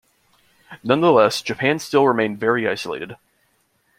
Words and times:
Nonetheless, 0.83 1.43
Japan 1.43 1.77
still 1.77 2.07
remained 2.07 2.39
very 2.39 2.67
isolated. 2.67 3.17